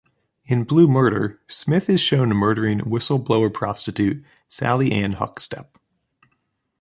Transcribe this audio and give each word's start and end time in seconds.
In 0.45 0.63
"Blue 0.63 0.87
Murder", 0.87 1.39
Smith 1.47 1.87
is 1.87 2.01
shown 2.01 2.29
murdering 2.35 2.79
whistle-blower 2.79 3.51
prostitute 3.51 4.25
Sallie-Anne 4.49 5.13
Huckstepp. 5.17 5.75